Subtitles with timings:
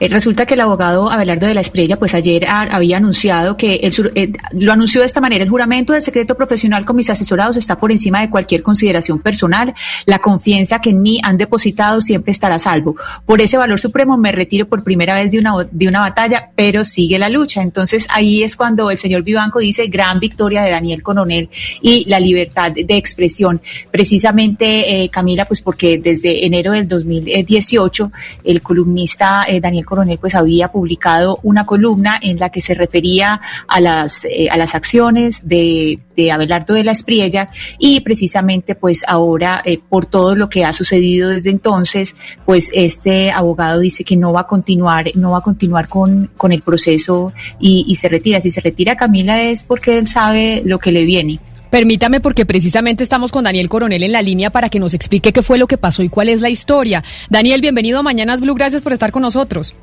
[0.00, 4.12] Eh, resulta que el abogado Abelardo de la Esprella, pues ayer había anunciado que el,
[4.14, 7.78] eh, lo anunció de esta manera: el juramento del secreto profesional con mis asesorados está
[7.78, 9.74] por encima de cualquier consideración personal.
[10.06, 12.96] La confianza que en mí han depositado siempre estará a salvo.
[13.26, 16.84] Por ese valor supremo me retiro por primera vez de una de una batalla, pero
[16.84, 17.62] sigue la lucha.
[17.62, 21.48] Entonces ahí es cuando el señor Vivanco dice gran victoria de Daniel Coronel
[21.80, 23.60] y la libertad de expresión.
[23.90, 28.10] Precisamente, eh, Camila, pues porque desde enero del 2018
[28.44, 33.40] el columnista eh, Daniel Coronel pues había publicado una columna en la que se refería
[33.68, 39.04] a las, eh, a las acciones de, de Abelardo de la Espriella y precisamente pues
[39.06, 44.16] ahora eh, por todo lo que ha sucedido desde entonces, pues este abogado dice que
[44.16, 48.08] no va a continuar, no va a continuar con, con el proceso y, y se
[48.08, 48.40] retira.
[48.40, 51.40] Si se retira Camila es porque él sabe lo que le viene.
[51.74, 55.42] Permítame porque precisamente estamos con Daniel Coronel en la línea para que nos explique qué
[55.42, 57.02] fue lo que pasó y cuál es la historia.
[57.30, 59.74] Daniel, bienvenido a Mañanas Blue, gracias por estar con nosotros.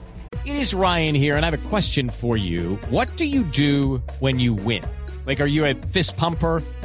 [0.46, 2.80] It is Ryan here, and I have a question for you.
[2.92, 4.84] What do you do when you win?
[5.26, 6.64] Like, are you a fist pumper?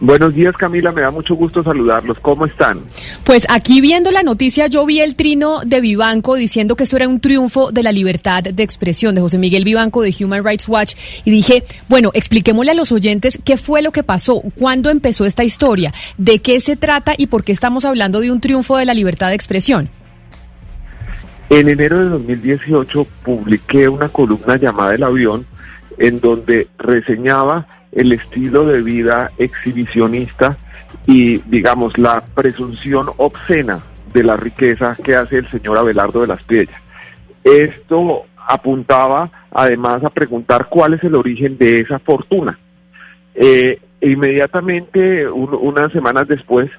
[0.00, 2.18] Buenos días Camila, me da mucho gusto saludarlos.
[2.20, 2.80] ¿Cómo están?
[3.24, 7.08] Pues aquí viendo la noticia, yo vi el trino de Vivanco diciendo que esto era
[7.08, 10.94] un triunfo de la libertad de expresión de José Miguel Vivanco de Human Rights Watch
[11.24, 15.42] y dije, bueno, expliquémosle a los oyentes qué fue lo que pasó, cuándo empezó esta
[15.42, 18.94] historia, de qué se trata y por qué estamos hablando de un triunfo de la
[18.94, 19.88] libertad de expresión.
[21.50, 25.46] En enero de 2018 publiqué una columna llamada El avión
[25.98, 30.56] en donde reseñaba el estilo de vida exhibicionista
[31.06, 33.80] y, digamos, la presunción obscena
[34.12, 36.80] de la riqueza que hace el señor Abelardo de las Piedras.
[37.44, 42.58] Esto apuntaba además a preguntar cuál es el origen de esa fortuna.
[43.34, 46.70] Eh, inmediatamente, un- unas semanas después,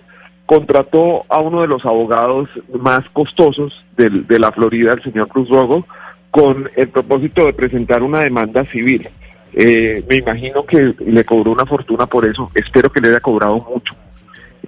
[0.45, 2.49] contrató a uno de los abogados
[2.81, 5.85] más costosos del- de la Florida, el señor Cruz Rogo,
[6.31, 9.07] con el propósito de presentar una demanda civil.
[9.53, 13.59] Eh, me imagino que le cobró una fortuna por eso, espero que le haya cobrado
[13.59, 13.95] mucho.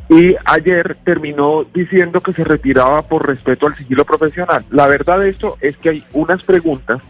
[0.10, 4.66] Y ayer terminó diciendo que se retiraba por respeto al sigilo profesional.
[4.70, 7.02] La verdad de esto es que hay unas preguntas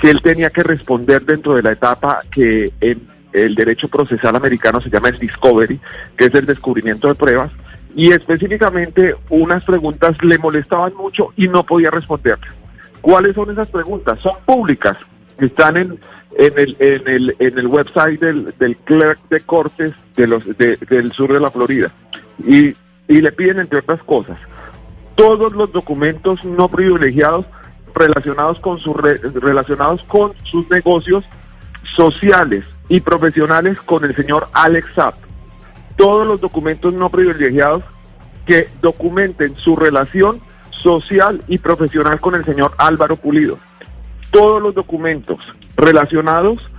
[0.00, 4.80] que él tenía que responder dentro de la etapa que en el derecho procesal americano
[4.80, 5.78] se llama el discovery,
[6.16, 7.52] que es el descubrimiento de pruebas,
[7.94, 12.50] y específicamente unas preguntas le molestaban mucho y no podía responderlas.
[13.00, 14.18] ¿Cuáles son esas preguntas?
[14.20, 14.96] Son públicas,
[15.38, 15.98] están en,
[16.38, 20.76] en, el, en, el, en el website del, del clerk de cortes de los, de-
[20.88, 21.90] del sur de la Florida.
[22.46, 22.74] Y,
[23.08, 24.38] y le piden, entre otras cosas,
[25.14, 27.46] todos los documentos no privilegiados
[27.94, 31.24] relacionados con, su re- relacionados con sus negocios
[31.94, 35.14] sociales y profesionales con el señor Alex Zapp.
[35.96, 37.82] Todos los documentos no privilegiados
[38.44, 43.58] que documenten su relación social y profesional con el señor Álvaro Pulido.
[44.30, 45.38] Todos los documentos
[45.76, 46.70] relacionados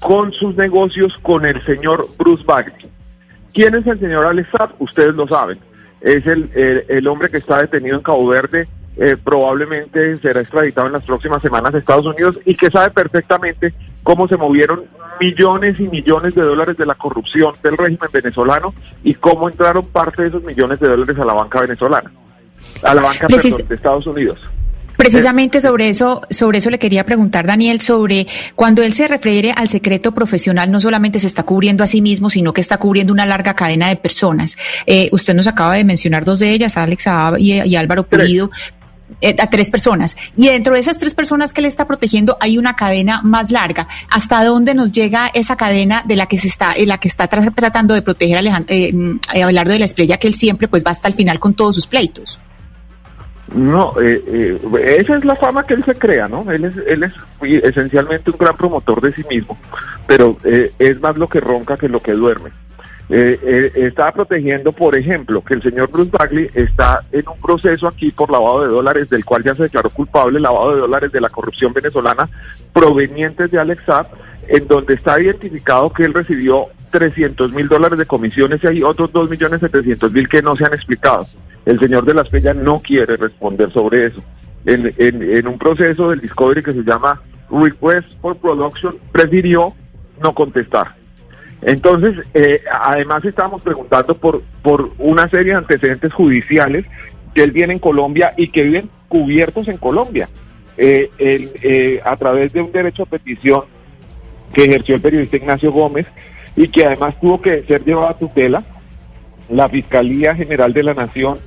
[0.00, 2.86] con sus negocios con el señor Bruce Bagley.
[3.52, 4.70] ¿Quién es el señor Alex Saab?
[4.78, 5.58] Ustedes lo saben.
[6.00, 8.68] Es el, el, el hombre que está detenido en Cabo Verde.
[8.96, 13.74] eh, probablemente será extraditado en las próximas semanas a Estados Unidos y que sabe perfectamente
[14.02, 14.84] cómo se movieron
[15.20, 20.22] millones y millones de dólares de la corrupción del régimen venezolano y cómo entraron parte
[20.22, 22.10] de esos millones de dólares a la banca venezolana,
[22.82, 24.38] a la banca perdón, de Estados Unidos.
[24.96, 29.68] Precisamente sobre eso, sobre eso le quería preguntar, Daniel, sobre cuando él se refiere al
[29.68, 33.26] secreto profesional, no solamente se está cubriendo a sí mismo, sino que está cubriendo una
[33.26, 34.56] larga cadena de personas.
[34.86, 38.04] Eh, usted nos acaba de mencionar dos de ellas, Alex Saab y, y Álvaro.
[38.06, 38.50] Pulido.
[39.20, 40.16] eh, a tres personas.
[40.36, 43.86] Y dentro de esas tres personas que le está protegiendo hay una cadena más larga.
[44.10, 47.28] ¿Hasta dónde nos llega esa cadena de la que se está, en la que está
[47.30, 50.34] tra- tratando de proteger a Alejandro, eh, mm, a Abelardo de la Estrella, que él
[50.34, 52.40] siempre pues va hasta el final con todos sus pleitos?
[53.54, 56.50] No, eh, eh, esa es la fama que él se crea, ¿no?
[56.50, 57.12] Él es, él es
[57.64, 59.56] esencialmente un gran promotor de sí mismo,
[60.06, 62.50] pero eh, es más lo que ronca que lo que duerme.
[63.08, 68.10] Eh, estaba protegiendo, por ejemplo, que el señor Bruce Bagley está en un proceso aquí
[68.10, 71.28] por lavado de dólares, del cual ya se declaró culpable, lavado de dólares de la
[71.28, 72.28] corrupción venezolana
[72.72, 73.84] provenientes de Alex
[74.48, 79.12] en donde está identificado que él recibió 300 mil dólares de comisiones y hay otros
[79.12, 81.26] 2 millones 700 mil que no se han explicado.
[81.66, 84.22] El señor de las Peñas no quiere responder sobre eso.
[84.64, 87.20] En, un proceso del Discovery que se llama
[87.50, 89.74] Request for Production, prefirió
[90.22, 90.94] no contestar.
[91.62, 96.86] Entonces, eh, además estamos preguntando por, por una serie de antecedentes judiciales
[97.34, 100.28] que él tiene en Colombia y que viven cubiertos en Colombia.
[100.78, 103.62] Eh, eh, a través de un derecho a petición
[104.52, 106.06] que ejerció el periodista Ignacio Gómez
[106.54, 108.62] y que además tuvo que ser llevado a tutela,
[109.48, 111.38] la Fiscalía General de la Nación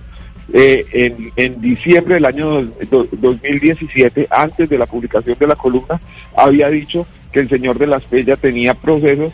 [0.51, 6.01] eh, en, diciembre del año 2017, antes de la publicación de la columna,
[6.35, 9.31] había dicho que el señor de las Pellas tenía procesos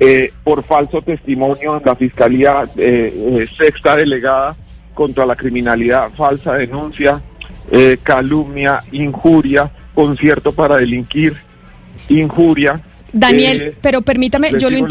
[0.00, 4.56] eh, por falso testimonio en la Fiscalía eh, Sexta Delegada
[4.94, 7.22] contra la criminalidad, falsa denuncia,
[8.02, 11.36] calumnia, injuria, concierto para delinquir,
[12.08, 12.80] injuria,
[13.12, 14.86] Daniel, eh, pero permítame, yo lo,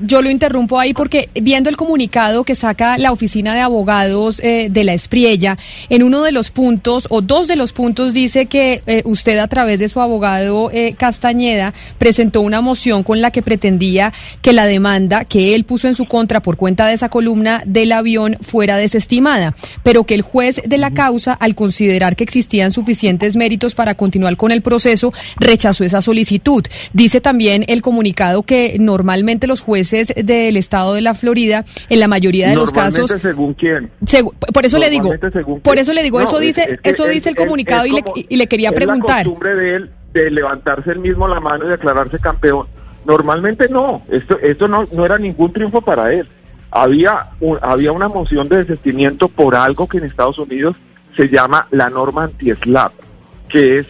[0.00, 4.68] yo lo interrumpo ahí porque viendo el comunicado que saca la oficina de abogados eh,
[4.70, 8.82] de la Espriella, en uno de los puntos o dos de los puntos dice que
[8.86, 14.12] eh, usted a través de su abogado Castañeda presentó una moción con la que pretendía
[14.42, 17.92] que la demanda que él puso en su contra por cuenta de esa columna del
[17.92, 23.36] avión fuera desestimada, pero que el juez de la causa, al considerar que existían suficientes
[23.36, 26.64] méritos para continuar con el proceso, rechazó esa solicitud.
[26.92, 32.08] Dice también el comunicado que normalmente los jueces del estado de la Florida, en la
[32.08, 33.90] mayoría de los casos, según quién,
[34.52, 35.10] por eso le digo,
[35.62, 38.72] por eso le digo, eso dice, eso dice el comunicado y, le, y, le, quería
[38.72, 39.18] preguntar.
[39.18, 42.66] la costumbre de él de levantarse el mismo la mano y declararse campeón.
[43.04, 46.28] Normalmente no, esto, esto no, no era ningún triunfo para él.
[46.70, 47.30] Había,
[47.60, 50.76] había una moción de desistimiento por algo que en Estados Unidos
[51.14, 52.92] se llama la norma anti-SLAP,
[53.48, 53.86] que es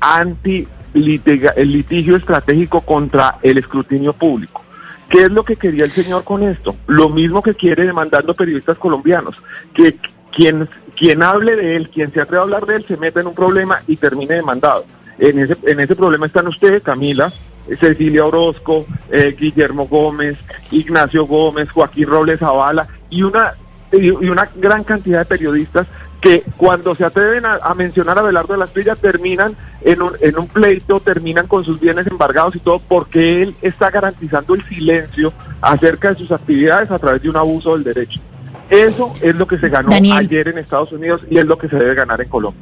[0.00, 4.64] anti el litigio estratégico contra el escrutinio público.
[5.08, 6.76] ¿Qué es lo que quería el señor con esto?
[6.86, 9.36] Lo mismo que quiere demandando periodistas colombianos,
[9.72, 9.96] que
[10.30, 13.28] quien, quien hable de él, quien se atreva a hablar de él, se meta en
[13.28, 14.84] un problema y termine demandado.
[15.18, 17.32] En ese, en ese problema están ustedes, Camila,
[17.80, 20.36] Cecilia Orozco, eh, Guillermo Gómez,
[20.70, 23.54] Ignacio Gómez, Joaquín Robles Zavala y una,
[23.92, 25.86] y una gran cantidad de periodistas
[26.20, 30.38] que cuando se atreven a, mencionar a Belardo de las Villas terminan en un, en
[30.38, 35.32] un pleito, terminan con sus bienes embargados y todo porque él está garantizando el silencio
[35.60, 38.20] acerca de sus actividades a través de un abuso del derecho.
[38.68, 41.76] Eso es lo que se ganó ayer en Estados Unidos y es lo que se
[41.76, 42.60] debe ganar en Colombia.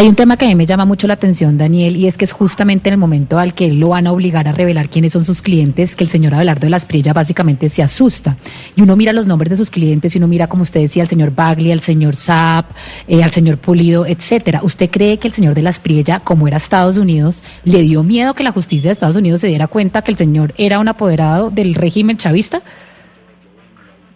[0.00, 2.24] Hay un tema que a mí me llama mucho la atención, Daniel, y es que
[2.24, 5.26] es justamente en el momento al que lo van a obligar a revelar quiénes son
[5.26, 8.38] sus clientes que el señor Abelardo de las Priella básicamente se asusta.
[8.76, 11.08] Y uno mira los nombres de sus clientes y uno mira, como usted decía, al
[11.10, 12.64] señor Bagley, al señor Saab,
[13.08, 14.60] eh, al señor Pulido, etcétera.
[14.62, 18.32] ¿Usted cree que el señor de las Priella, como era Estados Unidos, le dio miedo
[18.32, 21.50] que la justicia de Estados Unidos se diera cuenta que el señor era un apoderado
[21.50, 22.62] del régimen chavista?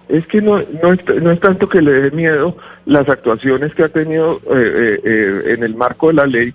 [0.09, 2.57] Es que no, no, es, no es tanto que le dé miedo
[2.87, 6.55] las actuaciones que ha tenido eh, eh, eh, en el marco de la ley,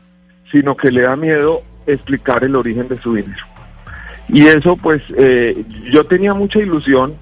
[0.52, 3.44] sino que le da miedo explicar el origen de su dinero.
[4.28, 5.02] Y eso, pues,
[5.92, 7.16] yo tenía mucha ilusión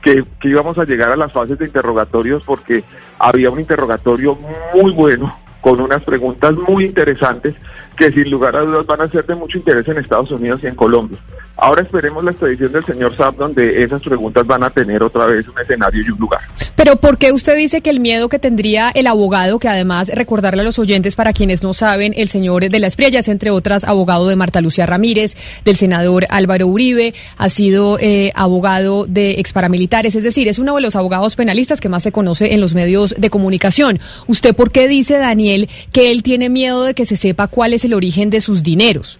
[0.00, 2.82] que, que, íbamos a llegar a las fases de interrogatorios porque
[3.18, 4.38] había un interrogatorio
[4.74, 7.54] muy bueno, con unas preguntas muy interesantes
[7.94, 10.68] que sin lugar a dudas van a ser de mucho interés en Estados Unidos y
[10.68, 11.18] en Colombia.
[11.60, 15.46] Ahora esperemos la expedición del señor Saab, donde esas preguntas van a tener otra vez
[15.46, 16.40] un escenario y un lugar.
[16.74, 20.62] Pero ¿por qué usted dice que el miedo que tendría el abogado, que además recordarle
[20.62, 23.84] a los oyentes, para quienes no saben, el señor de la Espriella es entre otras
[23.84, 30.14] abogado de Marta Lucía Ramírez, del senador Álvaro Uribe, ha sido eh, abogado de exparamilitares,
[30.14, 33.14] es decir, es uno de los abogados penalistas que más se conoce en los medios
[33.18, 34.00] de comunicación.
[34.26, 37.84] ¿Usted por qué dice, Daniel, que él tiene miedo de que se sepa cuál es
[37.84, 39.18] el origen de sus dineros?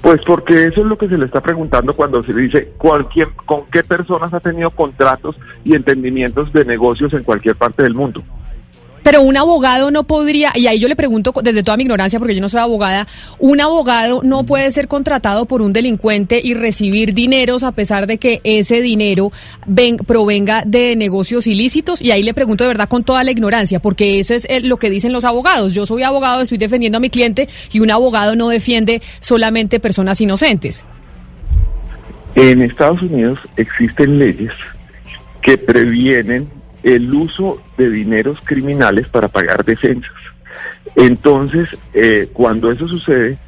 [0.00, 3.66] Pues porque eso es lo que se le está preguntando cuando se dice cualquier, con
[3.66, 8.22] qué personas ha tenido contratos y entendimientos de negocios en cualquier parte del mundo.
[9.08, 12.34] Pero un abogado no podría, y ahí yo le pregunto desde toda mi ignorancia, porque
[12.34, 13.06] yo no soy abogada,
[13.38, 18.18] un abogado no puede ser contratado por un delincuente y recibir dineros a pesar de
[18.18, 19.32] que ese dinero
[20.06, 22.02] provenga de negocios ilícitos.
[22.02, 24.76] Y ahí le pregunto de verdad con toda la ignorancia, porque eso es eh, lo
[24.76, 25.72] que dicen los abogados.
[25.72, 30.20] Yo soy abogado, estoy defendiendo a mi cliente y un abogado no defiende solamente personas
[30.20, 30.84] inocentes.
[32.34, 34.52] En Estados Unidos existen leyes
[35.40, 40.12] que previenen el uso de dineros criminales para pagar defensas.
[40.96, 43.38] Entonces, eh, cuando eso sucede,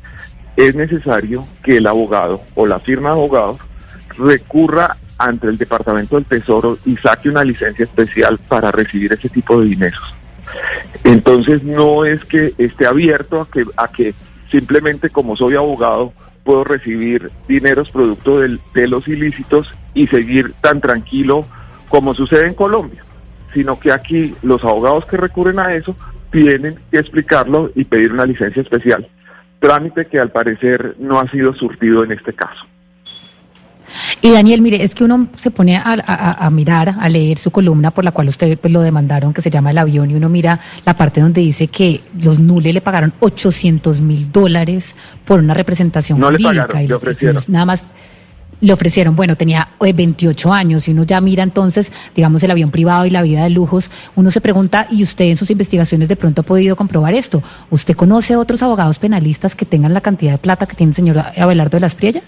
[0.57, 3.61] es necesario que el abogado o la firma de abogados
[4.19, 9.61] recurra ante el Departamento del Tesoro y saque una licencia especial para recibir ese tipo
[9.61, 10.15] de dineros.
[11.05, 14.15] Entonces no es que esté abierto a que, a que
[14.51, 16.13] simplemente como soy abogado
[16.45, 21.47] puedo recibir dineros producto de los ilícitos y seguir tan tranquilo
[21.89, 23.05] como sucede en Colombia,
[23.53, 25.97] sino que aquí los abogados que recurren a eso
[26.31, 29.09] tienen que explicarlo y pedir una licencia especial,
[29.59, 32.67] trámite que al parecer no ha sido surtido en este caso.
[34.23, 38.05] Y Daniel, mire, es que uno se pone a, mirar, a leer su columna por
[38.05, 40.97] la cual usted pues, lo demandaron, que se llama El avión, y uno mira la
[40.97, 46.31] parte donde dice que los Nule le pagaron 800 mil dólares por una representación no
[46.31, 47.43] Le pagaron, le ofrecieron.
[47.49, 47.85] Nada más
[48.61, 52.71] le ofrecieron, bueno, tenía 28 eh, años y uno ya mira entonces, digamos, el avión
[52.71, 56.17] privado y la vida de lujos, uno se pregunta, ¿y usted en sus investigaciones de
[56.17, 57.43] pronto ha podido comprobar esto?
[57.71, 61.25] ¿Usted conoce otros abogados penalistas que tengan la cantidad de plata que tiene el señor
[61.37, 62.23] Abelardo de las Priella?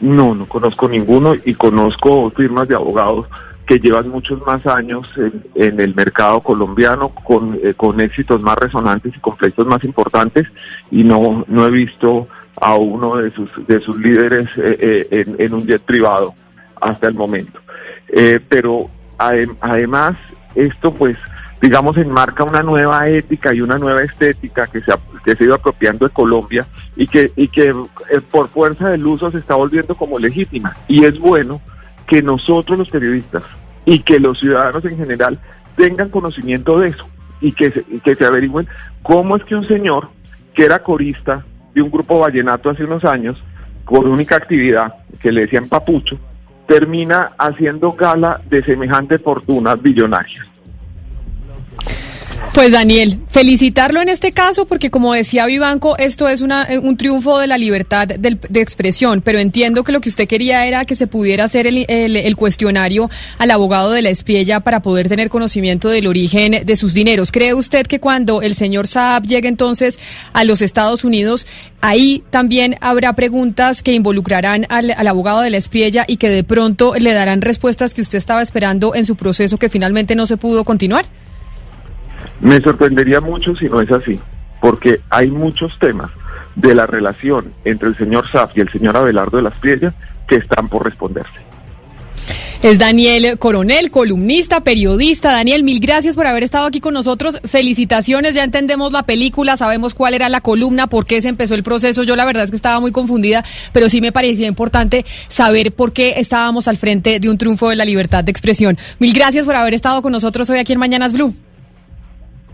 [0.00, 3.26] No, no conozco ninguno y conozco firmas de abogados
[3.66, 5.08] que llevan muchos más años
[5.54, 10.48] en, el mercado colombiano con, eh, con éxitos más resonantes y conflictos más importantes
[10.90, 12.26] y no, no he visto
[12.60, 16.34] a uno de sus, de sus líderes eh, eh, en, un jet privado
[16.80, 17.60] hasta el momento.
[18.48, 20.16] pero además
[20.54, 21.16] esto pues
[21.62, 25.46] digamos, enmarca una nueva ética y una nueva estética que se ha, que se ha
[25.46, 26.66] ido apropiando de Colombia
[26.96, 27.68] y que, y que
[28.10, 30.76] eh, por fuerza del uso se está volviendo como legítima.
[30.88, 31.62] Y es bueno
[32.08, 33.44] que nosotros los periodistas
[33.84, 35.38] y que los ciudadanos en general
[35.76, 37.08] tengan conocimiento de eso
[37.40, 38.66] y que se, que se averigüen
[39.02, 40.08] cómo es que un señor
[40.54, 41.44] que era corista
[41.74, 43.38] de un grupo vallenato hace unos años,
[43.84, 46.18] con única actividad que le decían papucho,
[46.66, 50.46] termina haciendo gala de semejante fortuna billonaria.
[52.54, 56.98] Pues Daniel, felicitarlo en este caso porque como decía Vivanco, esto es una, eh, un
[56.98, 60.94] triunfo de la libertad de expresión, pero entiendo que lo que usted quería era que
[60.94, 66.06] se pudiera hacer el, cuestionario al abogado de la espiella para poder tener conocimiento del
[66.06, 67.32] origen de sus dineros.
[67.32, 69.98] ¿Cree usted que cuando el señor Saab llegue entonces
[70.34, 71.46] a los Estados Unidos,
[71.80, 76.44] ahí también habrá preguntas que involucrarán al, al abogado de la espiella y que de
[76.44, 80.36] pronto le darán respuestas que usted estaba esperando en su proceso que finalmente no se
[80.36, 81.06] pudo continuar?
[82.42, 84.18] Me sorprendería mucho si no es así,
[84.60, 86.10] porque hay muchos temas
[86.56, 89.94] de la relación entre el señor Saf y el señor Abelardo de las Piedras
[90.26, 91.40] que están por responderse.
[92.62, 95.32] Es Daniel Coronel, columnista, periodista.
[95.32, 97.40] Daniel, mil gracias por haber estado aquí con nosotros.
[97.44, 101.62] Felicitaciones, ya entendemos la película, sabemos cuál era la columna, por qué se empezó el
[101.62, 102.02] proceso.
[102.02, 105.92] Yo la verdad es que estaba muy confundida, pero sí me parecía importante saber por
[105.92, 108.78] qué estábamos al frente de un triunfo de la libertad de expresión.
[108.98, 111.34] Mil gracias por haber estado con nosotros hoy aquí en Mañanas Blue.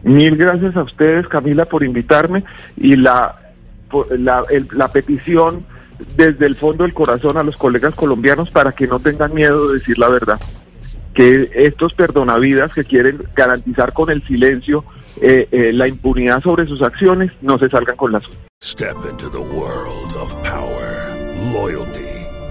[0.08, 2.42] Mil gracias a ustedes, Camila, por invitarme
[2.78, 3.38] y la,
[4.10, 5.66] la, petición
[6.16, 9.74] desde el fondo del corazón a los colegas colombianos para que no tengan miedo de
[9.74, 10.40] decir la verdad.
[11.12, 14.82] Que estos perdonavidas que quieren garantizar con el silencio
[15.20, 18.38] eh, eh, la impunidad sobre sus acciones no se salgan con la suya.
[18.62, 21.14] Step into the world of power,
[21.52, 22.07] loyalty